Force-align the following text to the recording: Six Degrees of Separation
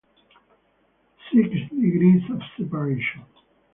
Six 1.29 1.47
Degrees 1.79 2.23
of 2.31 2.41
Separation 2.57 3.23